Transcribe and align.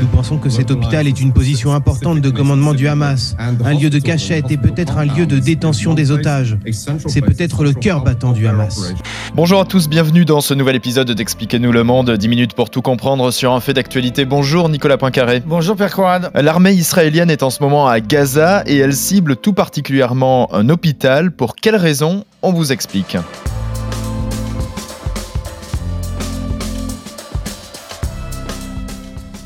Nous 0.00 0.06
pensons 0.08 0.38
que 0.38 0.50
cet 0.50 0.70
hôpital 0.70 1.06
est 1.06 1.20
une 1.20 1.32
position 1.32 1.72
importante 1.72 2.20
de 2.20 2.30
commandement 2.30 2.74
du 2.74 2.88
Hamas, 2.88 3.36
un 3.38 3.74
lieu 3.74 3.90
de 3.90 3.98
cachette 3.98 4.50
et 4.50 4.56
peut-être 4.56 4.98
un 4.98 5.06
lieu 5.06 5.26
de 5.26 5.38
détention 5.38 5.94
des 5.94 6.10
otages. 6.10 6.58
C'est 7.06 7.22
peut-être 7.22 7.64
le 7.64 7.72
cœur 7.72 8.02
battant 8.02 8.32
du 8.32 8.46
Hamas. 8.46 8.94
Bonjour 9.34 9.60
à 9.60 9.64
tous, 9.64 9.88
bienvenue 9.88 10.24
dans 10.24 10.40
ce 10.40 10.52
nouvel 10.52 10.76
épisode 10.76 11.10
d'Expliquez-nous 11.10 11.72
le 11.72 11.84
monde, 11.84 12.10
10 12.10 12.28
minutes 12.28 12.54
pour 12.54 12.70
tout 12.70 12.82
comprendre 12.82 13.30
sur 13.30 13.52
un 13.52 13.60
fait 13.60 13.74
d'actualité. 13.74 14.24
Bonjour 14.24 14.68
Nicolas 14.68 14.98
Poincaré. 14.98 15.42
Bonjour 15.46 15.76
Pierre 15.76 15.94
Corrad. 15.94 16.30
L'armée 16.34 16.72
israélienne 16.72 17.30
est 17.30 17.42
en 17.42 17.50
ce 17.50 17.62
moment 17.62 17.88
à 17.88 18.00
Gaza 18.00 18.62
et 18.66 18.76
elle 18.76 18.94
cible 18.94 19.36
tout 19.36 19.52
particulièrement 19.52 20.54
un 20.54 20.68
hôpital. 20.68 21.30
Pour 21.30 21.56
quelles 21.56 21.76
raisons 21.76 22.24
On 22.42 22.52
vous 22.52 22.72
explique. 22.72 23.16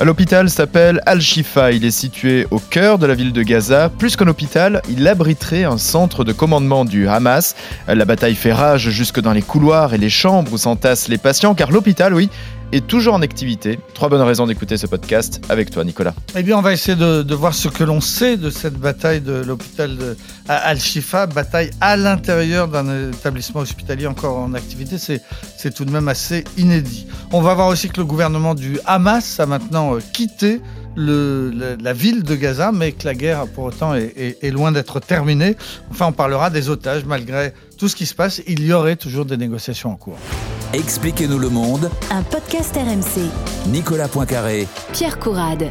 L'hôpital 0.05 0.51
s'appelle 0.51 1.01
Al-Shifa. 1.07 1.71
Il 1.71 1.85
est 1.85 1.93
situé 1.93 2.49
au 2.51 2.59
cœur 2.59 2.99
de 2.99 3.07
la 3.07 3.15
ville 3.15 3.33
de 3.33 3.43
Gaza. 3.43 3.89
Plus 3.89 4.17
qu'un 4.17 4.27
hôpital, 4.27 4.83
il 4.91 5.07
abriterait 5.07 5.63
un 5.63 5.79
centre 5.79 6.25
de 6.25 6.33
commandement 6.33 6.85
du 6.85 7.07
Hamas. 7.07 7.55
La 7.87 8.05
bataille 8.05 8.35
fait 8.35 8.53
rage 8.53 8.91
jusque 8.91 9.21
dans 9.21 9.33
les 9.33 9.43
couloirs 9.43 9.95
et 9.95 9.99
les 9.99 10.11
chambres 10.11 10.53
où 10.53 10.59
s'entassent 10.59 11.07
les 11.07 11.19
patients, 11.19 11.55
car 11.55 11.71
l'hôpital, 11.71 12.15
oui, 12.15 12.31
est 12.73 12.87
toujours 12.87 13.15
en 13.15 13.23
activité. 13.23 13.79
Trois 13.95 14.09
bonnes 14.09 14.23
raisons 14.23 14.47
d'écouter 14.47 14.77
ce 14.77 14.87
podcast 14.87 15.41
avec 15.49 15.71
toi, 15.71 15.85
Nicolas. 15.85 16.15
Eh 16.35 16.43
bien, 16.43 16.57
on 16.59 16.63
va 16.63 16.73
essayer 16.73 16.97
de, 16.97 17.35
voir 17.35 17.55
ce 17.55 17.69
que 17.69 17.85
l'on 17.85 18.01
sait 18.01 18.37
de 18.37 18.51
cette 18.51 18.79
bataille 18.79 19.21
de 19.21 19.33
l'hôpital 19.33 20.17
Al-Shifa, 20.49 21.27
bataille 21.27 21.71
à 21.81 21.97
l'intérieur 21.97 22.69
d'un 22.69 23.11
établissement 23.11 23.61
hospitalier 23.61 24.07
encore 24.07 24.39
en 24.39 24.55
activité. 24.55 24.97
C'est 24.99 25.75
tout 25.75 25.85
de 25.85 25.91
même 25.91 26.09
assez 26.09 26.45
inédit. 26.57 27.07
On 27.33 27.41
va 27.41 27.55
voir 27.55 27.69
aussi 27.69 27.89
que 27.89 27.99
le 27.99 28.07
gouvernement 28.07 28.55
du 28.55 28.79
Hamas 28.87 29.39
a 29.41 29.47
maintenant 29.47 29.95
euh, 29.95 29.99
quitté 30.13 30.61
la, 30.97 31.93
ville 31.93 32.23
de 32.23 32.35
Gaza, 32.35 32.73
mais 32.73 32.93
que 32.93 33.07
la 33.07 33.15
guerre, 33.15 33.47
pour 33.47 33.65
autant, 33.65 33.95
est, 33.95 34.51
loin 34.51 34.73
d'être 34.73 35.01
terminée. 35.01 35.57
Enfin, 35.91 36.07
on 36.07 36.13
parlera 36.13 36.51
des 36.51 36.69
otages. 36.69 37.05
Malgré 37.05 37.55
tout 37.79 37.89
ce 37.89 37.97
qui 37.97 38.07
se 38.07 38.15
passe, 38.15 38.43
il 38.47 38.65
y 38.65 38.73
aurait 38.73 38.97
toujours 38.97 39.25
des 39.25 39.37
négociations 39.37 39.91
en 39.91 39.97
cours. 39.97 40.19
Expliquez-nous 40.73 41.39
le 41.39 41.51
monde. 41.51 41.91
Un 42.11 42.23
podcast 42.23 42.75
RMC. 42.75 43.29
Nicolas 43.69 44.09
Poincaré. 44.09 44.67
Pierre 44.95 45.19
Courade. 45.19 45.71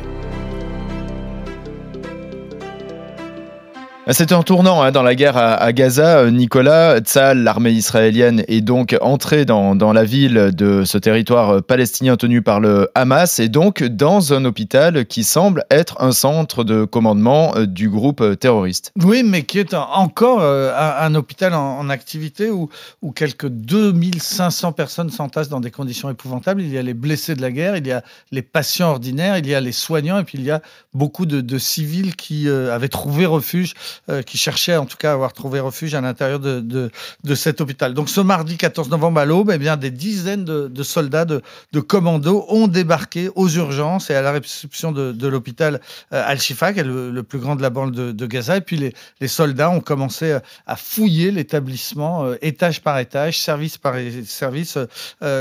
C'est 4.07 4.31
un 4.31 4.41
tournant 4.41 4.81
hein, 4.81 4.91
dans 4.91 5.03
la 5.03 5.13
guerre 5.13 5.37
à, 5.37 5.71
Gaza. 5.73 6.17
Euh, 6.17 6.31
Nicolas, 6.31 6.97
Tzal, 6.97 7.43
l'armée 7.43 7.71
israélienne, 7.71 8.43
est 8.47 8.61
donc 8.61 8.97
entrée 8.99 9.45
dans, 9.45 9.93
la 9.93 10.03
ville 10.03 10.49
de 10.53 10.83
ce 10.85 10.97
territoire 10.97 11.57
euh, 11.57 11.61
palestinien 11.61 12.17
tenu 12.17 12.41
par 12.41 12.59
le 12.59 12.89
Hamas 12.95 13.39
et 13.39 13.47
donc 13.47 13.83
dans 13.83 14.33
un 14.33 14.43
hôpital 14.43 15.05
qui 15.05 15.23
semble 15.23 15.65
être 15.69 16.01
un 16.01 16.13
centre 16.13 16.63
de 16.63 16.83
commandement 16.83 17.55
euh, 17.55 17.67
du 17.67 17.89
groupe 17.89 18.39
terroriste. 18.39 18.91
Oui, 19.03 19.21
mais 19.23 19.43
qui 19.43 19.59
est 19.59 19.75
encore 19.75 20.41
un, 20.41 21.13
hôpital 21.13 21.53
en, 21.53 21.87
activité 21.89 22.49
où, 22.49 22.69
où 23.03 23.11
quelques 23.11 23.47
2500 23.47 24.71
personnes 24.71 25.11
s'entassent 25.11 25.49
dans 25.49 25.59
des 25.59 25.71
conditions 25.71 26.09
épouvantables. 26.09 26.61
Il 26.61 26.69
y 26.69 26.77
a 26.79 26.81
les 26.81 26.95
blessés 26.95 27.35
de 27.35 27.41
la 27.41 27.51
guerre, 27.51 27.77
il 27.77 27.85
y 27.85 27.91
a 27.91 28.03
les 28.31 28.41
patients 28.41 28.89
ordinaires, 28.89 29.37
il 29.37 29.47
y 29.47 29.53
a 29.53 29.61
les 29.61 29.71
soignants 29.71 30.17
et 30.17 30.23
puis 30.23 30.39
il 30.39 30.43
y 30.43 30.51
a 30.51 30.61
beaucoup 30.95 31.27
de, 31.27 31.57
civils 31.59 32.15
qui 32.15 32.49
avaient 32.49 32.87
trouvé 32.87 33.27
refuge 33.27 33.75
euh, 34.09 34.21
qui 34.21 34.37
cherchaient 34.37 34.77
en 34.77 34.85
tout 34.85 34.97
cas 34.97 35.11
à 35.11 35.13
avoir 35.13 35.33
trouvé 35.33 35.59
refuge 35.59 35.93
à 35.95 36.01
l'intérieur 36.01 36.39
de, 36.39 36.59
de, 36.59 37.35
cet 37.35 37.61
hôpital. 37.61 37.93
Donc 37.93 38.09
ce 38.09 38.21
mardi 38.21 38.57
14 38.57 38.89
novembre 38.89 39.19
à 39.19 39.25
l'aube, 39.25 39.51
eh 39.53 39.57
bien, 39.57 39.77
des 39.77 39.91
dizaines 39.91 40.45
de, 40.45 40.83
soldats 40.83 41.25
de, 41.25 41.41
commandos 41.79 42.45
ont 42.49 42.67
débarqué 42.67 43.29
aux 43.35 43.49
urgences 43.49 44.09
et 44.09 44.15
à 44.15 44.21
la 44.21 44.31
réception 44.31 44.91
de, 44.91 45.27
l'hôpital 45.27 45.81
euh, 46.13 46.23
Al-Shifa, 46.25 46.73
qui 46.73 46.79
est 46.79 46.83
le, 46.83 47.23
plus 47.23 47.39
grand 47.39 47.55
de 47.55 47.61
la 47.61 47.69
bande 47.69 47.91
de, 47.91 48.25
Gaza. 48.25 48.57
Et 48.57 48.61
puis 48.61 48.77
les, 48.77 48.93
les, 49.19 49.27
soldats 49.27 49.69
ont 49.69 49.81
commencé 49.81 50.37
à 50.65 50.75
fouiller 50.75 51.31
l'établissement 51.31 52.25
euh, 52.25 52.35
étage 52.41 52.81
par 52.81 52.97
étage, 52.99 53.39
service 53.39 53.77
par 53.77 53.95
service, 54.25 54.77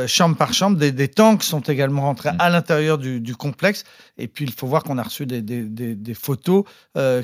chambre 0.06 0.36
par 0.36 0.52
chambre. 0.52 0.76
Des, 0.76 1.08
tanks 1.08 1.42
sont 1.42 1.60
également 1.60 2.02
rentrés 2.02 2.30
à 2.38 2.50
l'intérieur 2.50 2.98
du, 2.98 3.20
du, 3.20 3.34
complexe. 3.34 3.84
Et 4.18 4.28
puis 4.28 4.44
il 4.44 4.52
faut 4.52 4.66
voir 4.66 4.82
qu'on 4.82 4.98
a 4.98 5.02
reçu 5.02 5.26
des, 5.26 5.42
des, 5.42 5.64
des 5.64 6.14
photos 6.14 6.64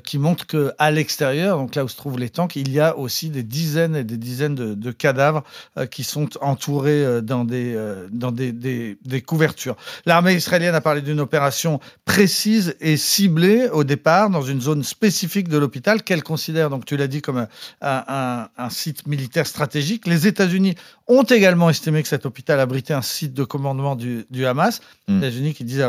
qui 0.03 0.19
montrent 0.19 0.47
qu'à 0.47 0.91
l'extérieur, 0.91 1.16
donc 1.21 1.75
là 1.75 1.85
où 1.85 1.89
se 1.89 1.97
trouvent 1.97 2.19
les 2.19 2.31
tanks, 2.31 2.57
il 2.57 2.71
y 2.73 2.81
a 2.81 2.97
aussi 2.97 3.31
des 3.31 3.43
dizaines 3.43 3.97
et 3.97 4.05
des 4.05 4.17
dizaines 4.17 4.55
de, 4.55 4.91
cadavres 4.91 5.43
euh, 5.77 5.87
qui 5.87 6.05
sont 6.05 6.29
entourés 6.41 7.05
euh, 7.05 7.21
dans, 7.21 7.45
des, 7.45 7.75
euh, 7.75 8.09
dans 8.11 8.33
des, 8.33 8.53
des, 8.53 9.23
couvertures. 9.23 9.77
L'armée 10.05 10.35
israélienne 10.35 10.75
a 10.75 10.81
parlé 10.81 11.03
d'une 11.03 11.21
opération 11.21 11.81
précise 12.05 12.77
et 12.81 12.97
ciblée 12.97 13.69
au 13.69 13.85
départ 13.85 14.31
dans 14.31 14.43
une 14.43 14.61
zone 14.61 14.85
spécifique 14.85 15.49
de 15.49 15.59
l'hôpital 15.59 16.03
qu'elle 16.03 16.23
considère, 16.23 16.71
donc 16.71 16.85
tu 16.85 16.97
l'as 16.97 17.09
dit, 17.09 17.23
comme 17.23 17.47
un, 17.81 18.49
un, 18.57 18.71
site 18.71 19.07
militaire 19.07 19.47
stratégique. 19.47 20.07
Les 20.07 20.27
États-Unis 20.27 20.75
ont 21.09 21.23
également 21.23 21.71
estimé 21.71 22.03
que 22.03 22.09
cet 22.09 22.27
hôpital 22.27 22.61
abritait 22.61 22.95
un 22.95 23.03
site 23.03 23.33
de 23.33 23.45
commandement 23.45 23.97
du, 23.97 24.27
du 24.31 24.47
Hamas. 24.47 24.81
Les 25.09 25.15
hmm. 25.15 25.19
États-Unis 25.19 25.55
qui 25.55 25.65
disent, 25.65 25.87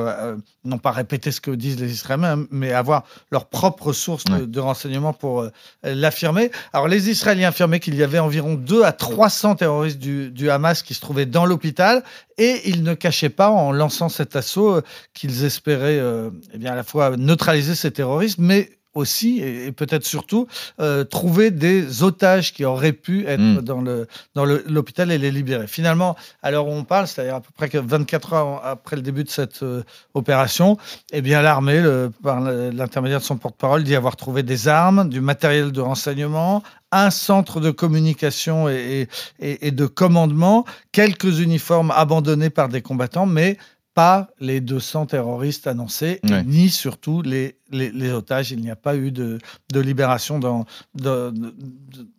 non 0.64 0.78
pas 0.78 0.92
répéter 0.92 1.32
ce 1.32 1.42
que 1.42 1.52
disent 1.52 1.80
les 1.80 1.92
Israéliens, 1.92 2.46
mais 2.52 2.72
avoir 2.74 3.04
leur 3.32 3.48
propre 3.48 3.94
source 3.94 4.24
de, 4.26 4.46
de 4.46 4.60
renseignement 4.60 5.14
pour 5.18 5.42
euh, 5.42 5.50
l'affirmer. 5.84 6.52
Alors, 6.74 6.88
les 6.88 7.10
Israéliens 7.10 7.50
affirmaient 7.50 7.80
qu'il 7.80 7.96
y 7.96 8.04
avait 8.04 8.20
environ 8.20 8.56
2 8.56 8.84
à 8.84 8.92
300 8.92 9.56
terroristes 9.56 10.00
du, 10.00 10.50
Hamas 10.50 10.82
qui 10.82 10.94
se 10.94 11.02
trouvaient 11.02 11.26
dans 11.26 11.46
l'hôpital 11.46 12.04
et 12.38 12.62
ils 12.70 12.84
ne 12.84 12.94
cachaient 12.94 13.30
pas, 13.30 13.50
en 13.50 13.72
lançant 13.72 14.10
cet 14.10 14.36
assaut, 14.36 14.76
euh, 14.76 14.82
qu'ils 15.14 15.44
espéraient 15.44 16.00
euh, 16.00 16.30
eh 16.54 16.58
bien, 16.58 16.72
à 16.72 16.76
la 16.76 16.84
fois 16.84 17.18
neutraliser 17.18 17.76
ces 17.76 17.92
terroristes, 17.92 18.38
mais 18.40 18.77
aussi, 18.98 19.40
et, 19.40 19.72
peut-être 19.72 20.06
surtout, 20.06 20.48
euh, 20.80 21.04
trouver 21.04 21.52
des 21.52 22.04
otages 22.04 22.54
qui 22.54 22.66
auraient 22.66 22.94
pu 22.94 23.26
être 23.26 23.40
hmm. 23.40 23.62
dans 23.62 23.82
le 23.82 24.08
dans 24.36 24.46
l'hôpital 24.46 25.12
et 25.12 25.18
les 25.18 25.32
libérer. 25.32 25.68
Finalement, 25.68 26.16
à 26.42 26.52
l'heure 26.52 26.68
où 26.68 26.72
on 26.72 26.84
parle, 26.84 27.08
c'est-à-dire 27.08 27.36
à 27.36 27.42
peu 27.42 27.52
près 27.56 27.70
24 27.74 28.34
heures 28.34 28.66
après 28.66 28.96
le 28.96 29.02
début 29.02 29.24
de 29.24 29.30
cette 29.30 29.64
euh, 29.64 29.84
opération, 30.14 30.78
eh 31.14 31.22
bien 31.22 31.42
l'armée, 31.42 31.84
par 32.24 32.42
l'intermédiaire 32.42 33.20
de 33.20 33.26
son 33.26 33.38
porte-parole, 33.38 33.84
dit 33.84 33.96
avoir 33.96 34.16
trouvé 34.16 34.44
des 34.44 34.68
armes, 34.68 35.10
du 35.10 35.22
matériel 35.22 35.72
de 35.72 35.82
renseignement, 35.82 36.64
un 36.92 37.10
centre 37.10 37.60
de 37.60 37.72
communication 37.72 38.70
et, 38.70 39.08
et, 39.40 39.68
et 39.68 39.72
de 39.72 39.86
commandement, 39.86 40.66
quelques 40.92 41.40
uniformes 41.40 41.92
abandonnés 41.96 42.50
par 42.50 42.70
des 42.70 42.82
combattants, 42.82 43.26
mais 43.26 43.58
pas 43.98 44.28
les 44.40 44.62
200 44.62 45.08
terroristes 45.08 45.66
annoncés, 45.66 46.22
ni 46.46 46.70
surtout 46.70 47.24
les, 47.24 47.58
les, 47.72 48.12
otages. 48.12 48.52
Il 48.52 48.62
n'y 48.62 48.70
a 48.70 48.76
pas 48.76 48.96
eu 48.96 49.10
de, 49.12 49.40
de 49.74 49.80
libération 49.80 50.40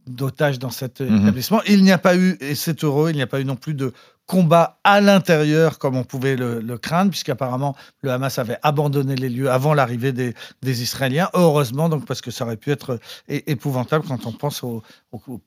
d'otages 0.09 0.59
dans 0.59 0.71
cet 0.71 1.01
mhm. 1.01 1.23
établissement. 1.23 1.63
Il 1.69 1.85
n'y 1.85 1.93
a 1.93 1.99
pas 1.99 2.17
eu, 2.17 2.37
et 2.41 2.57
c'est 2.57 2.83
heureux, 2.83 3.11
il 3.11 3.15
n'y 3.15 3.23
a 3.23 3.29
pas 3.29 3.41
eu 3.41 3.45
non 3.45 3.55
plus 3.55 3.75
de 3.75 3.93
combat 4.29 4.77
à 4.85 5.01
l'intérieur 5.01 5.79
comme 5.79 5.97
on 5.97 6.05
pouvait 6.05 6.37
le, 6.37 6.61
craindre, 6.77 7.11
puisqu'apparemment 7.11 7.75
le 8.03 8.11
Hamas 8.13 8.39
avait 8.39 8.59
abandonné 8.63 9.17
les 9.17 9.31
lieux 9.31 9.51
avant 9.51 9.75
l'arrivée 9.75 10.13
des, 10.13 10.35
Israéliens. 10.83 11.31
Heureusement, 11.33 11.89
donc, 11.89 12.05
parce 12.05 12.21
que 12.21 12.31
ça 12.31 12.45
aurait 12.45 12.59
pu 12.59 12.71
être 12.71 13.01
épouvantable 13.29 14.05
quand 14.07 14.27
on 14.27 14.33
pense 14.33 14.63
aux, 14.63 14.83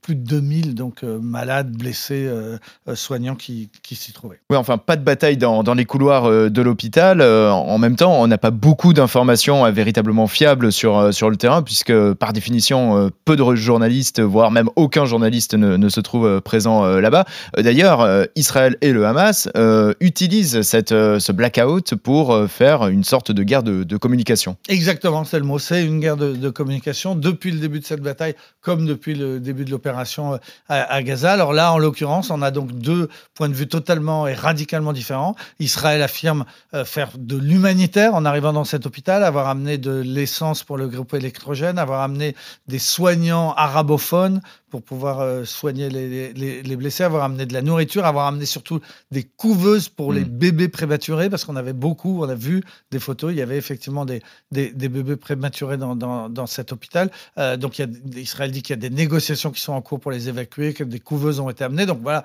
plus 0.01 0.15
de 0.15 0.23
2000 0.23 0.73
donc, 0.73 1.03
euh, 1.03 1.19
malades, 1.19 1.71
blessés, 1.71 2.25
euh, 2.25 2.57
euh, 2.87 2.95
soignants 2.95 3.35
qui, 3.35 3.69
s'y 3.91 4.13
trouvaient. 4.13 4.41
Oui, 4.49 4.57
enfin, 4.57 4.79
pas 4.79 4.95
de 4.95 5.03
bataille 5.03 5.37
dans, 5.37 5.61
les 5.75 5.85
couloirs 5.85 6.49
de 6.49 6.61
l'hôpital. 6.61 7.21
en 7.21 7.77
même 7.77 7.95
temps, 7.95 8.13
on 8.13 8.27
n'a 8.27 8.39
pas 8.39 8.51
beaucoup 8.51 8.93
d'informations 8.93 9.71
véritablement 9.71 10.25
fiables 10.25 10.71
sur, 10.71 11.13
sur 11.13 11.29
le 11.29 11.37
terrain, 11.37 11.61
puisque 11.61 12.13
par 12.13 12.33
définition, 12.33 13.11
peu 13.25 13.35
de 13.35 13.55
journalistes, 13.55 14.21
voire 14.21 14.49
même 14.49 14.69
aucun 14.75 15.05
journaliste 15.05 15.53
ne, 15.53 15.77
ne 15.77 15.89
se 15.89 15.99
trouve 15.99 16.41
présent 16.41 16.83
là-bas. 16.85 17.25
D'ailleurs, 17.57 18.27
Israël 18.35 18.70
et 18.81 18.91
le 18.93 19.05
Hamas 19.05 19.49
euh, 19.55 19.93
utilisent 19.99 20.61
cette, 20.61 20.91
euh, 20.91 21.19
ce 21.19 21.31
blackout 21.31 21.95
pour 21.95 22.33
euh, 22.33 22.47
faire 22.47 22.87
une 22.87 23.03
sorte 23.03 23.31
de 23.31 23.43
guerre 23.43 23.63
de, 23.63 23.97
communication. 23.97 24.57
Exactement, 24.69 25.23
c'est 25.25 25.39
le 25.39 25.45
mot. 25.45 25.59
C'est 25.59 25.83
une 25.83 25.99
guerre 25.99 26.17
de, 26.17 26.49
communication 26.49 27.15
depuis 27.15 27.51
le 27.51 27.59
début 27.59 27.79
de 27.79 27.85
cette 27.85 28.01
bataille, 28.01 28.35
comme 28.61 28.85
depuis 28.85 29.15
le 29.15 29.39
début 29.39 29.65
de 29.65 29.71
l'opération 29.71 30.39
à, 30.69 31.03
Gaza. 31.03 31.33
Alors 31.33 31.53
là, 31.53 31.71
en 31.71 31.77
l'occurrence, 31.77 32.29
on 32.29 32.41
a 32.41 32.51
donc 32.51 32.71
deux 32.71 33.09
points 33.33 33.49
de 33.49 33.53
vue 33.53 33.67
totalement 33.67 34.27
et 34.27 34.33
radicalement 34.33 34.93
différents. 34.93 35.35
Israël 35.59 36.01
affirme 36.01 36.45
faire 36.85 37.11
de 37.17 37.37
l'humanitaire 37.37 38.15
en 38.15 38.25
arrivant 38.25 38.53
dans 38.53 38.63
cet 38.63 38.85
hôpital, 38.85 39.23
avoir 39.23 39.47
amené 39.47 39.77
de 39.77 39.91
l'essence 39.91 40.63
pour 40.63 40.77
le 40.77 40.87
groupe 40.87 41.13
électrogène, 41.13 41.77
avoir 41.77 42.01
amené 42.01 42.35
des 42.67 42.79
soignants 42.79 43.53
arabophones 43.53 44.41
pour 44.71 44.81
pouvoir 44.81 45.45
soigner 45.45 45.89
les, 45.89 46.33
les, 46.33 46.75
blessés, 46.75 47.03
avoir 47.03 47.23
amené 47.23 47.45
de 47.45 47.53
la 47.53 47.61
nourriture, 47.61 48.05
avoir 48.05 48.25
amené 48.25 48.45
surtout 48.45 48.79
des 49.11 49.23
couveuses 49.23 49.89
pour 49.89 50.13
les 50.13 50.21
mm. 50.21 50.29
bébés 50.29 50.69
prématurés, 50.69 51.29
parce 51.29 51.45
qu'on 51.45 51.55
avait 51.55 51.73
beaucoup, 51.73 52.23
on 52.23 52.29
a 52.29 52.35
vu 52.35 52.63
des 52.89 52.99
photos, 52.99 53.31
il 53.31 53.37
y 53.37 53.41
avait 53.41 53.57
effectivement 53.57 54.05
des, 54.05 54.21
des, 54.51 54.71
bébés 54.71 55.17
prématurés 55.17 55.77
dans, 55.77 55.95
dans, 55.95 56.29
dans 56.29 56.47
cet 56.47 56.71
hôpital. 56.71 57.11
donc 57.57 57.77
il 57.77 57.81
y 57.81 58.17
a, 58.17 58.19
Israël 58.19 58.51
dit 58.51 58.61
qu'il 58.61 58.73
y 58.73 58.79
a 58.79 58.81
des 58.81 58.89
négociations 58.89 59.51
qui 59.51 59.61
sont 59.61 59.73
en 59.73 59.81
cours 59.81 59.99
pour 59.99 60.11
les 60.11 60.29
évacuer, 60.29 60.73
que 60.73 60.83
des 60.83 60.99
couveuses 60.99 61.39
ont 61.39 61.49
été 61.49 61.63
amenées. 61.63 61.85
Donc 61.85 61.99
voilà, 62.01 62.23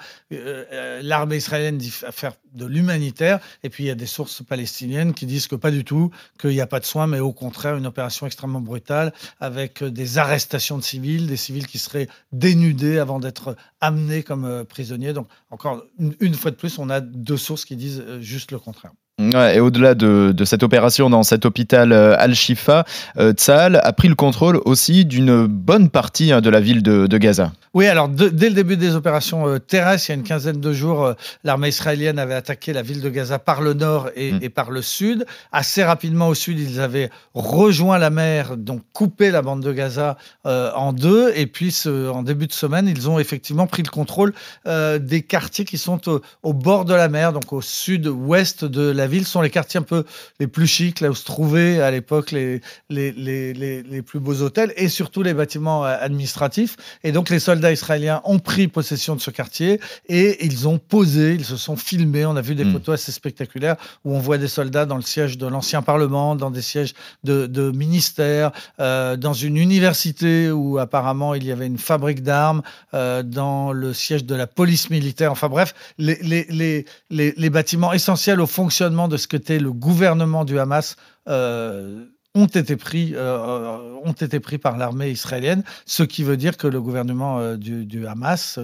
l'armée 1.02 1.36
israélienne 1.36 1.78
dit 1.78 1.90
faire 1.90 2.32
de 2.54 2.64
l'humanitaire, 2.64 3.40
et 3.62 3.68
puis 3.68 3.84
il 3.84 3.86
y 3.88 3.90
a 3.90 3.94
des 3.96 4.06
sources 4.06 4.42
palestiniennes 4.42 5.12
qui 5.14 5.26
disent 5.26 5.48
que 5.48 5.56
pas 5.56 5.70
du 5.70 5.84
tout, 5.84 6.10
qu'il 6.40 6.50
n'y 6.50 6.60
a 6.60 6.66
pas 6.66 6.80
de 6.80 6.84
soins, 6.84 7.06
mais 7.06 7.20
au 7.20 7.32
contraire, 7.32 7.76
une 7.76 7.86
opération 7.86 8.26
extrêmement 8.26 8.60
brutale 8.60 9.12
avec 9.40 9.82
des 9.82 10.18
arrestations 10.18 10.78
de 10.78 10.82
civils, 10.82 11.26
des 11.26 11.36
civils 11.36 11.66
qui 11.66 11.78
seraient 11.78 12.08
dénudés 12.38 12.98
avant 12.98 13.18
d'être 13.18 13.56
amenés 13.80 14.22
comme 14.22 14.44
euh, 14.44 14.64
prisonniers. 14.64 15.12
Donc, 15.12 15.28
encore 15.50 15.84
une, 15.98 16.34
fois 16.34 16.50
de 16.50 16.56
plus, 16.56 16.78
on 16.78 16.90
a 16.90 17.00
deux 17.00 17.36
sources 17.36 17.64
qui 17.64 17.76
disent 17.76 18.02
euh, 18.06 18.20
juste 18.20 18.52
le 18.52 18.58
contraire 18.58 18.92
et 19.18 19.60
au-delà 19.60 19.94
de, 19.94 20.34
cette 20.44 20.62
opération 20.62 21.08
dans 21.08 21.22
cet 21.22 21.46
hôpital 21.46 21.92
euh, 21.92 22.14
Al-Shifa, 22.18 22.84
euh, 23.16 23.32
Tzal 23.32 23.80
a 23.82 23.92
pris 23.94 24.08
le 24.08 24.14
contrôle 24.14 24.60
aussi 24.66 25.06
d'une 25.06 25.46
bonne 25.46 25.88
partie 25.88 26.32
hein, 26.32 26.42
de 26.42 26.50
la 26.50 26.60
ville 26.60 26.82
de, 26.82 27.16
Gaza. 27.16 27.52
Oui, 27.72 27.86
alors 27.86 28.10
dès 28.10 28.48
le 28.48 28.54
début 28.54 28.76
des 28.76 28.94
opérations 28.94 29.48
euh, 29.48 29.58
terrestres, 29.58 30.10
il 30.10 30.12
y 30.12 30.14
a 30.16 30.18
une 30.18 30.22
quinzaine 30.22 30.60
de 30.60 30.72
jours, 30.72 31.14
l'armée 31.44 31.68
israélienne 31.68 32.18
avait 32.18 32.34
attaqué 32.34 32.74
la 32.74 32.82
ville 32.82 33.00
de 33.00 33.08
Gaza 33.08 33.38
par 33.38 33.62
le 33.62 33.72
nord 33.72 34.10
et, 34.16 34.32
mm. 34.32 34.50
par 34.50 34.70
le 34.70 34.82
sud. 34.82 35.24
Assez 35.50 35.82
rapidement 35.82 36.28
au 36.28 36.34
sud, 36.34 36.60
ils 36.60 36.78
avaient 36.78 37.08
rejoint 37.32 37.96
la 37.96 38.10
mer, 38.10 38.58
donc 38.58 38.82
coupé 38.92 39.30
la 39.30 39.40
bande 39.40 39.62
de 39.62 39.72
Gaza 39.72 40.18
en 40.44 40.92
deux. 40.92 41.32
Et 41.34 41.46
puis 41.46 41.74
en 41.86 42.22
début 42.22 42.46
de 42.46 42.52
semaine, 42.52 42.86
ils 42.86 43.08
ont 43.08 43.18
effectivement 43.18 43.66
pris 43.66 43.82
le 43.82 43.90
contrôle 43.90 44.34
des 44.66 45.22
quartiers 45.22 45.64
qui 45.64 45.78
sont 45.78 46.06
au, 46.08 46.20
au 46.42 46.52
bord 46.52 46.84
de 46.84 46.94
la 46.94 47.08
mer, 47.08 47.32
donc 47.32 47.52
au 47.52 47.62
sud-ouest 47.62 48.64
de 48.66 48.90
la 48.90 49.05
ville 49.06 49.26
sont 49.26 49.40
les 49.40 49.50
quartiers 49.50 49.80
un 49.80 49.84
peu 49.84 50.04
les 50.40 50.46
plus 50.46 50.66
chics, 50.66 51.00
là 51.00 51.10
où 51.10 51.14
se 51.14 51.24
trouvaient 51.24 51.80
à 51.80 51.90
l'époque 51.90 52.30
les 52.32 52.60
les, 52.88 53.12
les, 53.12 53.82
les, 53.82 54.02
plus 54.02 54.20
beaux 54.20 54.42
hôtels 54.42 54.72
et 54.76 54.88
surtout 54.88 55.22
les 55.22 55.34
bâtiments 55.34 55.84
euh, 55.84 55.96
administratifs. 56.00 56.76
Et 57.02 57.12
donc 57.12 57.30
les 57.30 57.38
soldats 57.38 57.72
israéliens 57.72 58.20
ont 58.24 58.38
pris 58.38 58.68
possession 58.68 59.16
de 59.16 59.20
ce 59.20 59.30
quartier 59.30 59.80
et 60.08 60.44
ils 60.44 60.68
ont 60.68 60.78
posé, 60.78 61.34
ils 61.34 61.44
se 61.44 61.56
sont 61.56 61.76
filmés. 61.76 62.26
On 62.26 62.36
a 62.36 62.40
vu 62.40 62.54
des 62.54 62.64
hmm. 62.64 62.72
photos 62.72 63.00
assez 63.00 63.12
spectaculaires 63.12 63.76
où 64.04 64.14
on 64.14 64.18
voit 64.18 64.38
des 64.38 64.48
soldats 64.48 64.86
dans 64.86 64.96
le 64.96 65.02
siège 65.02 65.38
de 65.38 65.46
l'ancien 65.46 65.82
Parlement, 65.82 66.36
dans 66.36 66.50
des 66.50 66.62
sièges 66.62 66.94
de, 67.24 67.46
de 67.46 67.70
ministères, 67.70 68.50
euh, 68.80 69.16
dans 69.16 69.32
une 69.32 69.56
université 69.56 70.50
où 70.50 70.78
apparemment 70.78 71.34
il 71.34 71.44
y 71.44 71.52
avait 71.52 71.66
une 71.66 71.78
fabrique 71.78 72.22
d'armes, 72.22 72.62
euh, 72.94 73.22
dans 73.22 73.72
le 73.72 73.92
siège 73.92 74.24
de 74.24 74.34
la 74.34 74.46
police 74.46 74.90
militaire. 74.90 75.32
Enfin 75.32 75.48
bref, 75.48 75.74
les, 75.98 76.18
les, 76.22 76.84
les, 77.10 77.34
les 77.36 77.50
bâtiments 77.50 77.92
essentiels 77.92 78.40
au 78.40 78.46
fonctionnement 78.46 78.95
de 79.06 79.16
ce 79.16 79.28
que 79.28 79.36
était 79.36 79.58
le 79.58 79.72
gouvernement 79.72 80.44
du 80.44 80.58
Hamas 80.58 80.96
euh, 81.28 82.06
ont 82.34 82.46
été 82.46 82.76
pris, 82.76 83.12
euh, 83.14 83.78
ont 84.04 84.12
été 84.12 84.40
pris 84.40 84.58
par 84.58 84.76
l'armée 84.76 85.10
israélienne, 85.10 85.62
ce 85.84 86.02
qui 86.02 86.22
veut 86.22 86.36
dire 86.36 86.56
que 86.56 86.66
le 86.66 86.80
gouvernement 86.80 87.38
euh, 87.38 87.56
du, 87.56 88.06
Hamas, 88.06 88.58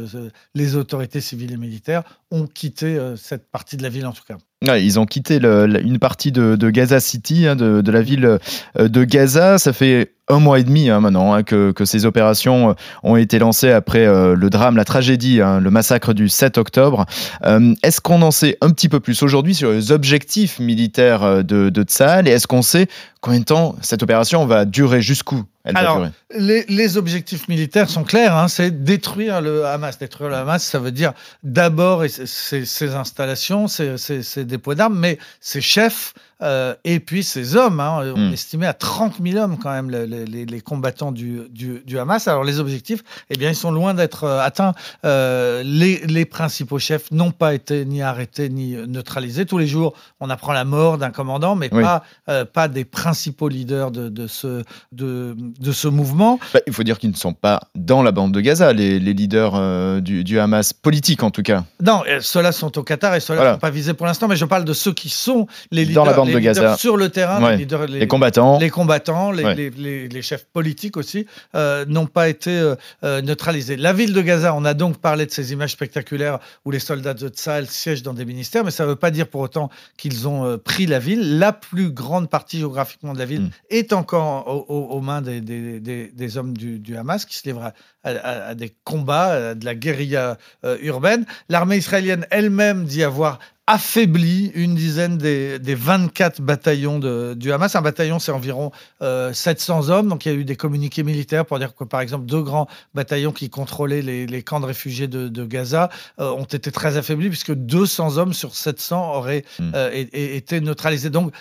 les 0.54 0.76
autorités 0.76 1.20
civiles 1.20 1.52
et 1.52 1.56
militaires, 1.56 2.02
ont 2.30 2.46
quitté 2.46 2.98
cette 3.16 3.50
partie 3.50 3.76
de 3.76 3.82
la 3.82 3.90
ville 3.90 4.06
en 4.06 4.12
tout 4.12 4.24
cas. 4.26 4.38
Ils 4.62 4.98
ont 4.98 5.06
quitté 5.06 5.36
une 5.36 5.98
partie 5.98 6.32
de, 6.32 6.70
Gaza 6.70 7.00
City, 7.00 7.46
hein, 7.46 7.56
de, 7.56 7.90
la 7.90 8.02
ville 8.02 8.38
de 8.78 9.04
Gaza. 9.04 9.58
Ça 9.58 9.72
fait 9.72 10.12
un 10.28 10.38
mois 10.38 10.58
et 10.58 10.64
demi 10.64 10.88
hein, 10.88 11.00
maintenant 11.00 11.34
hein, 11.34 11.42
que, 11.42 11.72
ces 11.84 12.06
opérations 12.06 12.70
euh, 12.70 12.74
ont 13.02 13.16
été 13.16 13.38
lancées 13.38 13.70
après 13.70 14.06
euh, 14.06 14.34
le 14.34 14.50
drame, 14.50 14.76
la 14.76 14.84
tragédie, 14.84 15.38
le 15.38 15.70
massacre 15.70 16.14
du 16.14 16.28
7 16.28 16.58
octobre. 16.58 17.06
Euh, 17.44 17.74
est-ce 17.82 18.00
qu'on 18.00 18.22
en 18.22 18.30
sait 18.30 18.56
un 18.60 18.70
petit 18.70 18.88
peu 18.88 19.00
plus 19.00 19.22
aujourd'hui 19.22 19.54
sur 19.54 19.70
les 19.70 19.92
objectifs 19.92 20.58
militaires 20.58 21.44
de, 21.44 21.68
de 21.68 21.82
et 22.26 22.30
est-ce 22.30 22.46
qu'on 22.46 22.62
sait 22.62 22.86
combien 23.20 23.40
de 23.40 23.44
temps 23.44 23.76
cette 23.82 24.02
opération 24.02 24.46
va 24.46 24.64
durer 24.64 25.02
jusqu'où? 25.02 25.44
Alors, 25.64 26.08
les, 26.36 26.96
objectifs 26.96 27.46
militaires 27.46 27.88
sont 27.88 28.02
clairs, 28.02 28.46
c'est 28.48 28.82
détruire 28.82 29.40
le 29.40 29.64
Hamas. 29.64 29.96
Détruire 29.98 30.30
le 30.30 30.36
Hamas, 30.36 30.62
ça 30.62 30.80
veut 30.80 30.90
dire 30.90 31.12
d'abord 31.44 32.04
ses, 32.08 32.94
installations, 32.94 33.68
ses, 33.68 34.44
dépôts 34.44 34.74
d'armes, 34.74 34.98
mais 34.98 35.18
ses 35.40 35.60
chefs, 35.60 36.14
euh, 36.42 36.74
et 36.84 37.00
puis 37.00 37.22
ces 37.22 37.56
hommes, 37.56 37.80
hein, 37.80 38.12
on 38.16 38.30
hmm. 38.30 38.32
estimait 38.32 38.66
à 38.66 38.74
30 38.74 39.14
000 39.22 39.38
hommes 39.38 39.58
quand 39.58 39.70
même 39.70 39.90
les, 39.90 40.60
combattants 40.60 41.12
du, 41.12 41.42
du, 41.50 41.98
Hamas. 41.98 42.26
Alors 42.28 42.44
les 42.44 42.60
objectifs, 42.60 43.02
eh 43.30 43.36
bien, 43.36 43.50
ils 43.50 43.56
sont 43.56 43.70
loin 43.70 43.94
d'être 43.94 44.24
euh, 44.24 44.40
atteints. 44.40 44.74
Euh, 45.04 45.62
les, 45.64 46.24
principaux 46.24 46.78
chefs 46.78 47.10
n'ont 47.10 47.30
pas 47.30 47.52
été 47.52 47.84
ni 47.84 48.00
arrêtés 48.00 48.48
ni 48.48 48.74
neutralisés. 48.74 49.44
Tous 49.44 49.58
les 49.58 49.66
jours, 49.66 49.92
on 50.20 50.30
apprend 50.30 50.52
la 50.52 50.64
mort 50.64 50.96
d'un 50.96 51.10
commandant, 51.10 51.56
mais 51.56 51.68
pas, 51.68 52.04
pas 52.52 52.68
des 52.68 52.84
principaux 52.84 53.48
leaders 53.48 53.90
de, 53.90 54.08
de 54.08 54.26
ce, 54.26 54.62
de, 54.92 55.36
de, 55.36 55.72
ce 55.72 55.88
mouvement. 55.88 56.38
Bah, 56.54 56.60
il 56.66 56.72
faut 56.72 56.84
dire 56.84 56.98
qu'ils 56.98 57.10
ne 57.10 57.16
sont 57.16 57.34
pas 57.34 57.60
dans 57.74 58.02
la 58.02 58.12
bande 58.12 58.32
de 58.32 58.40
Gaza, 58.40 58.72
les, 58.72 58.98
leaders 59.00 60.00
du, 60.00 60.24
du, 60.24 60.38
Hamas, 60.38 60.72
politiques 60.72 61.22
en 61.22 61.30
tout 61.30 61.42
cas. 61.42 61.64
Non, 61.82 62.02
ceux-là 62.20 62.52
sont 62.52 62.78
au 62.78 62.82
Qatar 62.82 63.14
et 63.14 63.20
ceux-là 63.20 63.48
ne 63.48 63.52
sont 63.54 63.58
pas 63.58 63.70
visés 63.70 63.94
pour 63.94 64.06
l'instant, 64.06 64.28
mais 64.28 64.36
je 64.36 64.44
parle 64.44 64.64
de 64.64 64.72
ceux 64.72 64.92
qui 64.92 65.08
sont 65.08 65.46
les 65.70 65.84
leaders. 65.84 66.04
Dans 66.04 66.10
la 66.10 66.16
bande 66.16 66.31
de 66.32 66.38
Gaza. 66.38 66.76
sur 66.76 66.96
le 66.96 67.08
terrain, 67.08 67.56
les, 67.56 68.06
combattants, 68.06 68.58
les 68.58 68.70
combattants, 68.70 69.30
les, 69.32 70.22
chefs 70.22 70.46
politiques 70.46 70.96
aussi 70.96 71.26
euh, 71.54 71.84
n'ont 71.86 72.06
pas 72.06 72.28
été 72.28 72.50
euh, 72.50 72.74
euh, 73.04 73.20
neutralisés. 73.22 73.76
La 73.76 73.92
ville 73.92 74.12
de 74.12 74.20
Gaza, 74.20 74.54
on 74.54 74.64
a 74.64 74.74
donc 74.74 74.98
parlé 74.98 75.26
de 75.26 75.30
ces 75.30 75.52
images 75.52 75.72
spectaculaires 75.72 76.38
où 76.64 76.70
les 76.70 76.78
soldats 76.78 77.14
de 77.14 77.28
Tsahal 77.28 77.66
siègent 77.66 78.02
dans 78.02 78.14
des 78.14 78.24
ministères, 78.24 78.64
mais 78.64 78.70
ça 78.70 78.84
ne 78.84 78.90
veut 78.90 78.96
pas 78.96 79.10
dire 79.10 79.26
pour 79.26 79.40
autant 79.40 79.70
qu'ils 79.96 80.28
ont 80.28 80.58
pris 80.58 80.86
la 80.86 80.98
ville. 80.98 81.38
La 81.38 81.52
plus 81.52 81.90
grande 81.90 82.28
partie 82.28 82.58
géographiquement 82.58 83.12
de 83.12 83.18
la 83.18 83.24
ville 83.24 83.42
hmm. 83.42 83.50
est 83.70 83.92
encore 83.92 84.70
aux, 84.70 85.00
mains 85.00 85.22
des, 85.22 85.40
des, 85.40 86.36
hommes 86.36 86.56
du, 86.56 86.96
Hamas 86.96 87.24
qui 87.24 87.36
se 87.36 87.44
livrent 87.44 87.72
à, 88.04 88.54
des 88.54 88.74
combats, 88.84 89.54
de 89.54 89.64
la 89.64 89.74
guérilla 89.74 90.36
urbaine. 90.80 91.24
L'armée 91.48 91.76
israélienne 91.76 92.26
elle-même 92.30 92.84
dit 92.84 93.02
avoir 93.02 93.38
affaibli 93.66 94.50
une 94.54 94.74
dizaine 94.74 95.18
des, 95.18 95.58
des 95.58 95.74
24 95.74 96.42
bataillons 96.42 96.98
de, 96.98 97.34
du 97.34 97.52
Hamas. 97.52 97.76
Un 97.76 97.82
bataillon, 97.82 98.18
c'est 98.18 98.32
environ 98.32 98.72
700 99.00 99.88
euh, 99.88 99.92
hommes. 99.92 100.08
Donc, 100.08 100.26
il 100.26 100.32
y 100.32 100.34
a 100.34 100.38
eu 100.38 100.44
des 100.44 100.56
communiqués 100.56 101.04
militaires 101.04 101.46
pour 101.46 101.58
dire 101.58 101.74
que, 101.74 101.84
par 101.84 102.00
exemple, 102.00 102.26
deux 102.26 102.42
grands 102.42 102.66
bataillons 102.94 103.32
qui 103.32 103.50
contrôlaient 103.50 104.02
les, 104.02 104.26
les 104.26 104.42
camps 104.42 104.60
de 104.60 104.66
réfugiés 104.66 105.06
de, 105.06 105.28
de 105.28 105.44
Gaza 105.44 105.90
euh, 106.18 106.30
ont 106.32 106.44
été 106.44 106.72
très 106.72 106.96
affaiblis 106.96 107.28
puisque 107.28 107.54
200 107.54 108.18
hommes 108.18 108.34
sur 108.34 108.54
700 108.54 109.14
auraient 109.14 109.44
hmm. 109.58 109.70
euh, 109.74 109.90
été 110.12 110.60
neutralisés. 110.60 111.10
Donc, 111.10 111.32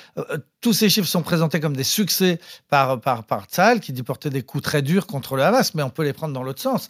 tous 0.62 0.74
ces 0.74 0.90
chiffres 0.90 1.08
sont 1.08 1.24
présentés 1.24 1.60
comme 1.60 1.76
des 1.76 1.84
succès 1.84 2.40
par, 2.70 3.02
par, 3.02 3.24
par 3.24 3.46
Tzal, 3.46 3.80
qui 3.80 3.94
dit 3.94 4.04
porter 4.04 4.30
des 4.30 4.44
coups 4.44 4.64
très 4.64 4.82
durs 4.82 5.08
contre 5.08 5.36
le 5.36 5.44
Hamas, 5.44 5.74
mais 5.74 5.82
on 5.82 5.90
peut 5.90 6.04
les 6.04 6.14
prendre 6.14 6.34
dans 6.34 6.44
l'autre 6.44 6.62
sens. 6.62 6.88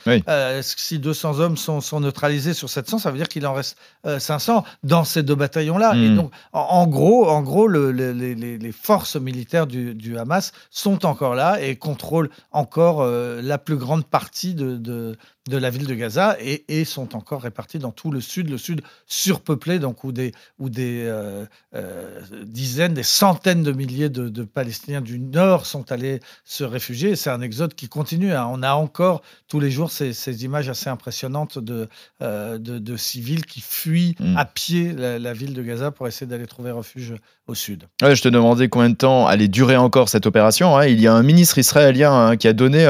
si 0.61 0.99
200 0.99 1.39
hommes 1.39 1.57
sont, 1.57 1.79
sont, 1.79 2.01
neutralisés 2.01 2.53
sur 2.53 2.69
700, 2.69 2.99
ça 2.99 3.11
veut 3.11 3.17
dire 3.17 3.29
qu'il 3.29 3.47
en 3.47 3.53
reste 3.53 3.77
500 4.05 4.65
dans 4.83 5.05
ces 5.05 5.23
deux 5.23 5.35
bataillons-là. 5.35 5.95
Et 5.95 6.09
hmm. 6.09 6.15
donc, 6.15 6.31
en, 6.51 6.85
gros, 6.87 7.29
en 7.29 7.41
gros 7.41 7.67
les, 7.67 8.71
forces 8.71 9.15
militaires 9.15 9.67
du, 9.67 10.17
Hamas 10.17 10.51
sont 10.69 11.05
encore 11.05 11.35
là 11.35 11.61
et 11.61 11.77
contrôlent 11.77 12.29
encore 12.51 13.01
euh, 13.01 13.41
la 13.41 13.57
plus 13.57 13.77
grande 13.77 14.05
partie 14.05 14.53
de, 14.53 14.75
de 14.75 15.17
la 15.49 15.69
ville 15.69 15.87
de 15.87 15.95
Gaza 15.95 16.37
et, 16.39 16.85
sont 16.85 17.15
encore 17.15 17.41
répartis 17.41 17.79
dans 17.79 17.91
tout 17.91 18.11
le 18.11 18.21
sud, 18.21 18.49
le 18.49 18.57
sud 18.57 18.81
surpeuplé, 19.07 19.79
donc 19.79 20.03
où 20.03 20.11
des, 20.11 20.33
où 20.59 20.69
des 20.69 21.03
euh, 21.05 21.45
euh, 21.73 22.21
dizaines, 22.43 22.93
des 22.93 23.03
centaines 23.03 23.63
de 23.63 23.71
milliers 23.71 24.09
de, 24.09 24.43
Palestiniens 24.43 25.01
du 25.01 25.19
nord 25.19 25.65
sont 25.65 25.91
allés 25.91 26.19
se 26.43 26.63
réfugier. 26.63 27.15
C'est 27.15 27.29
un 27.29 27.41
exode 27.41 27.73
qui 27.73 27.87
continue. 27.87 28.33
Hein. 28.33 28.47
On 28.51 28.61
a 28.61 28.73
encore 28.73 29.21
tous 29.47 29.59
les 29.59 29.71
jours 29.71 29.91
ces, 29.91 30.43
images 30.43 30.69
assez 30.69 30.89
impressionnantes 30.89 31.57
de, 31.57 31.87
euh, 32.21 32.57
de, 32.57 32.97
civils 32.97 33.45
qui 33.45 33.61
fuient 33.61 34.15
mm. 34.19 34.37
à 34.37 34.45
pied 34.45 34.93
la, 34.93 35.33
ville 35.33 35.53
de 35.53 35.63
Gaza 35.63 35.91
pour 35.91 36.07
essayer 36.07 36.27
d'aller 36.27 36.47
trouver 36.47 36.71
refuge 36.71 37.15
au 37.51 37.55
sud. 37.55 37.87
je 38.01 38.21
te 38.21 38.29
demandais 38.29 38.69
combien 38.69 38.89
de 38.89 38.95
temps 38.95 39.27
allait 39.27 39.47
durer 39.47 39.77
encore 39.77 40.09
cette 40.09 40.25
opération. 40.25 40.77
Hein. 40.77 40.87
Il 40.87 40.99
y 40.99 41.07
a 41.07 41.13
un 41.13 41.23
ministre 41.23 41.57
israélien 41.57 42.13
hein, 42.13 42.37
qui 42.37 42.47
a 42.47 42.53
donné 42.53 42.85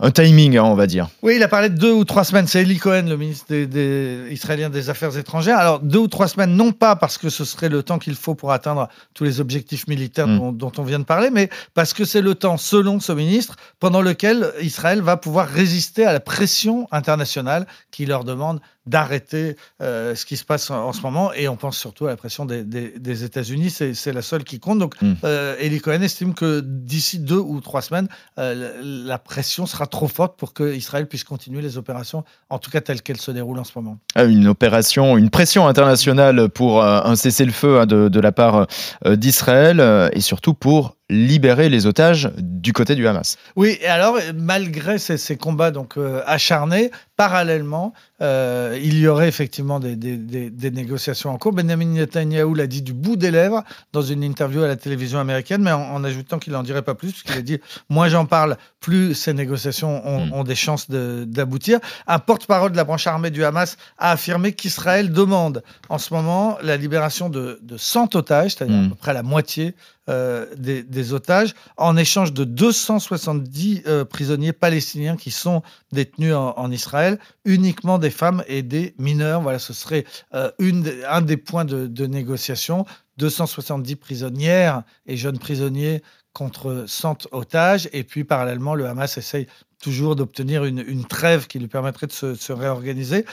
un 0.00 0.10
timing, 0.10 0.58
on 0.58 0.74
va 0.74 0.86
dire. 0.86 1.08
Oui, 1.22 1.34
il 1.36 1.42
a 1.42 1.48
parlé 1.48 1.68
de 1.68 1.76
deux 1.76 1.92
ou 1.92 2.04
trois 2.04 2.24
semaines. 2.24 2.46
C'est 2.46 2.62
Eli 2.62 2.78
Cohen, 2.78 3.06
le 3.08 3.16
ministre 3.16 3.54
des, 3.54 4.26
israélien 4.30 4.68
des 4.68 4.90
Affaires 4.90 5.16
étrangères. 5.16 5.58
Alors, 5.58 5.80
deux 5.80 5.98
ou 5.98 6.08
trois 6.08 6.28
semaines, 6.28 6.54
non 6.54 6.72
pas 6.72 6.96
parce 6.96 7.18
que 7.18 7.30
ce 7.30 7.44
serait 7.44 7.68
le 7.68 7.82
temps 7.82 7.98
qu'il 7.98 8.14
faut 8.14 8.34
pour 8.34 8.52
atteindre 8.52 8.88
tous 9.14 9.24
les 9.24 9.40
objectifs 9.40 9.86
militaires 9.86 10.28
mm. 10.28 10.56
dont, 10.56 10.72
on 10.76 10.82
vient 10.82 10.98
de 10.98 11.04
parler, 11.04 11.30
mais 11.30 11.48
parce 11.74 11.94
que 11.94 12.04
c'est 12.04 12.22
le 12.22 12.34
temps, 12.34 12.56
selon 12.56 13.00
ce 13.00 13.12
ministre, 13.12 13.56
pendant 13.78 14.02
lequel 14.02 14.52
Israël 14.60 15.00
va 15.00 15.16
pouvoir 15.16 15.48
résister 15.48 16.04
à 16.04 16.12
la 16.12 16.20
pression 16.20 16.88
internationale 16.90 17.66
qui 17.90 18.06
leur 18.06 18.24
demande 18.24 18.60
d'arrêter 18.90 19.56
ce 19.80 20.24
qui 20.24 20.36
se 20.36 20.44
passe 20.44 20.70
en, 20.70 20.92
ce 20.92 21.02
moment. 21.02 21.32
Et 21.32 21.48
on 21.48 21.56
pense 21.56 21.78
surtout 21.78 22.06
à 22.06 22.10
la 22.10 22.16
pression 22.16 22.44
des, 22.44 23.24
États-Unis. 23.24 23.70
C'est 23.70 24.12
la 24.12 24.22
seule 24.22 24.44
qui 24.44 24.60
compte. 24.60 24.78
Donc, 24.78 25.00
mm. 25.00 25.14
Eli 25.58 25.80
Cohen 25.80 26.02
estime 26.02 26.34
que 26.34 26.60
d'ici 26.60 27.18
deux 27.18 27.38
ou 27.38 27.60
trois 27.60 27.82
semaines, 27.82 28.08
la 28.36 29.18
pression 29.18 29.66
sera 29.66 29.86
trop 29.86 30.08
forte 30.08 30.38
pour 30.38 30.52
que 30.52 30.74
Israël 30.74 31.06
puisse 31.06 31.24
continuer 31.24 31.62
les 31.62 31.78
opérations, 31.78 32.24
en 32.48 32.58
tout 32.58 32.70
cas 32.70 32.80
telles 32.80 33.02
qu'elles 33.02 33.20
se 33.20 33.30
déroulent 33.30 33.58
en 33.58 33.64
ce 33.64 33.72
moment. 33.76 33.98
Ah, 34.14 34.24
une 34.24 34.48
opération, 34.48 35.16
une 35.16 35.30
pression 35.30 35.66
internationale 35.66 36.48
pour 36.48 36.84
un 36.84 37.16
cessez-le-feu 37.16 37.80
hein, 37.80 37.86
de, 37.86 38.08
de, 38.08 38.20
la 38.20 38.32
part 38.32 38.66
d'Israël 39.06 40.10
et 40.12 40.20
surtout 40.20 40.54
pour 40.54 40.96
libérer 41.10 41.68
les 41.68 41.86
otages 41.86 42.30
du 42.38 42.72
côté 42.72 42.94
du 42.94 43.06
Hamas. 43.06 43.36
Oui, 43.56 43.76
et 43.82 43.86
alors, 43.86 44.16
malgré 44.34 44.98
ces, 44.98 45.36
combats 45.36 45.72
donc 45.72 45.98
euh, 45.98 46.22
acharnés, 46.26 46.90
parallèlement, 47.16 47.92
euh, 48.22 48.78
il 48.82 48.98
y 48.98 49.08
aurait 49.08 49.28
effectivement 49.28 49.80
des, 49.80 50.70
négociations 50.70 51.30
en 51.30 51.36
cours. 51.36 51.52
Benjamin 51.52 51.86
Netanyahu 51.86 52.54
l'a 52.54 52.66
dit 52.66 52.80
du 52.80 52.92
bout 52.92 53.16
des 53.16 53.30
lèvres 53.30 53.64
dans 53.92 54.02
une 54.02 54.22
interview 54.22 54.62
à 54.62 54.68
la 54.68 54.76
télévision 54.76 55.18
américaine, 55.18 55.62
mais 55.62 55.72
en, 55.72 56.02
ajoutant 56.04 56.38
qu'il 56.38 56.52
n'en 56.52 56.62
dirait 56.62 56.82
pas 56.82 56.94
plus, 56.94 57.10
puisqu'il 57.10 57.36
a 57.36 57.42
dit 57.42 57.58
Moins 57.88 58.08
j'en 58.08 58.24
parle, 58.24 58.56
plus 58.80 59.14
ces 59.14 59.34
négociations 59.34 60.06
ont, 60.06 60.42
hmm. 60.42 60.44
des 60.44 60.54
chances 60.54 60.88
d'aboutir. 60.90 61.80
Un 62.06 62.20
porte-parole 62.20 62.72
de 62.72 62.76
la 62.76 62.84
branche 62.84 63.06
armée 63.06 63.30
du 63.30 63.44
Hamas 63.44 63.76
a 63.98 64.12
affirmé 64.12 64.52
qu'Israël 64.52 65.12
demande 65.12 65.62
en 65.88 65.98
ce 65.98 66.14
moment 66.14 66.56
la 66.62 66.76
libération 66.76 67.28
de, 67.28 67.60
100 67.76 68.14
otages, 68.14 68.52
c'est-à-dire 68.52 68.76
hmm. 68.76 68.86
à 68.86 68.88
peu 68.88 68.94
près 68.94 69.12
la 69.12 69.22
moitié 69.22 69.74
euh, 70.10 70.46
des, 70.56 71.12
otages, 71.12 71.54
en 71.76 71.96
échange 71.96 72.32
de 72.32 72.42
270 72.44 73.82
euh, 73.86 74.04
prisonniers 74.04 74.52
palestiniens 74.52 75.16
qui 75.16 75.30
sont 75.30 75.62
détenus 75.92 76.34
en, 76.34 76.70
Israël, 76.70 77.18
uniquement 77.44 77.98
des 77.98 78.10
femmes 78.10 78.42
et 78.48 78.62
des 78.62 78.94
mineurs. 78.98 79.40
Voilà, 79.40 79.60
ce 79.60 79.72
serait 79.72 80.04
euh, 80.34 80.50
une, 80.58 80.90
un 81.08 81.20
des 81.20 81.36
points 81.36 81.64
de, 81.64 82.06
négociation. 82.06 82.86
270 83.20 83.96
prisonnières 83.96 84.82
et 85.06 85.16
jeunes 85.16 85.38
prisonniers 85.38 86.02
contre 86.32 86.84
100 86.86 87.28
otages. 87.32 87.88
Et 87.92 88.02
puis, 88.02 88.24
parallèlement, 88.24 88.74
le 88.74 88.86
Hamas 88.86 89.18
essaye 89.18 89.46
toujours 89.82 90.16
d'obtenir 90.16 90.64
une, 90.64 91.04
trêve 91.04 91.46
qui 91.46 91.58
lui 91.58 91.68
permettrait 91.68 92.06
de 92.06 92.12
se, 92.12 92.52
réorganiser. 92.52 93.24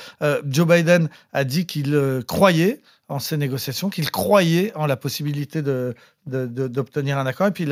Joe 0.45 0.67
Biden 0.67 1.09
a 1.33 1.43
dit 1.43 1.65
qu'il 1.65 2.23
croyait 2.25 2.81
en 3.09 3.19
ces 3.19 3.37
négociations, 3.37 3.89
qu'il 3.89 4.11
croyait 4.11 4.73
en 4.75 4.85
la 4.85 4.97
possibilité 4.97 5.61
d'obtenir 5.61 7.15
de, 7.15 7.21
un 7.21 7.25
accord. 7.25 7.47
Et 7.47 7.51
puis 7.51 7.67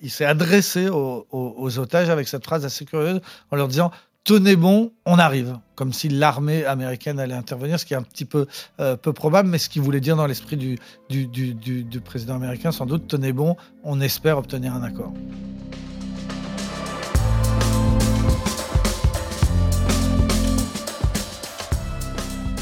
il, 0.00 0.10
s'est 0.10 0.24
adressé 0.24 0.88
aux, 0.88 1.78
otages 1.78 2.08
avec 2.08 2.28
cette 2.28 2.44
phrase 2.44 2.64
assez 2.64 2.84
curieuse 2.84 3.20
en 3.50 3.56
leur 3.56 3.68
disant 3.68 3.90
Tenez 4.28 4.56
bon, 4.56 4.92
on 5.06 5.18
arrive. 5.18 5.56
Comme 5.74 5.94
si 5.94 6.10
l'armée 6.10 6.62
américaine 6.66 7.18
allait 7.18 7.32
intervenir, 7.32 7.80
ce 7.80 7.86
qui 7.86 7.94
est 7.94 7.96
un 7.96 8.02
petit 8.02 8.26
peu 8.26 8.46
euh, 8.78 8.94
peu 8.94 9.14
probable, 9.14 9.48
mais 9.48 9.56
ce 9.56 9.70
qu'il 9.70 9.80
voulait 9.80 10.02
dire 10.02 10.16
dans 10.16 10.26
l'esprit 10.26 10.58
du, 10.58 10.76
du, 11.08 11.54
du 11.54 12.00
président 12.02 12.34
américain, 12.34 12.70
sans 12.70 12.84
doute 12.84 13.08
Tenez 13.08 13.32
bon, 13.32 13.56
on 13.84 14.02
espère 14.02 14.36
obtenir 14.36 14.74
un 14.74 14.82
accord. 14.82 15.14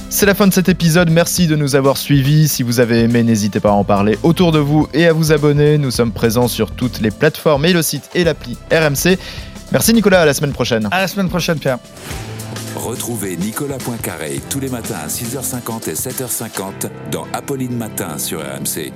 C'est 0.08 0.26
la 0.26 0.36
fin 0.36 0.46
de 0.46 0.54
cet 0.54 0.68
épisode, 0.68 1.10
merci 1.10 1.48
de 1.48 1.56
nous 1.56 1.74
avoir 1.74 1.96
suivis. 1.96 2.46
Si 2.46 2.62
vous 2.62 2.78
avez 2.78 3.00
aimé, 3.00 3.24
n'hésitez 3.24 3.58
pas 3.58 3.70
à 3.70 3.72
en 3.72 3.82
parler 3.82 4.18
autour 4.22 4.52
de 4.52 4.60
vous 4.60 4.88
et 4.94 5.08
à 5.08 5.12
vous 5.12 5.32
abonner. 5.32 5.78
Nous 5.78 5.90
sommes 5.90 6.12
présents 6.12 6.46
sur 6.46 6.70
toutes 6.70 7.00
les 7.00 7.10
plateformes 7.10 7.64
et 7.64 7.72
le 7.72 7.82
site 7.82 8.08
et 8.14 8.22
l'appli 8.22 8.56
RMC. 8.70 9.18
Merci 9.72 9.92
Nicolas, 9.92 10.22
à 10.22 10.26
la 10.26 10.34
semaine 10.34 10.52
prochaine. 10.52 10.88
À 10.90 11.00
la 11.00 11.08
semaine 11.08 11.28
prochaine 11.28 11.58
Pierre. 11.58 11.78
Retrouvez 12.76 13.36
Nicolas 13.36 13.78
Poincaré 13.78 14.40
tous 14.50 14.60
les 14.60 14.68
matins 14.68 14.98
à 15.02 15.08
6h50 15.08 15.90
et 15.90 15.94
7h50 15.94 16.90
dans 17.10 17.26
Apolline 17.32 17.76
Matin 17.76 18.18
sur 18.18 18.40
RMC. 18.40 18.92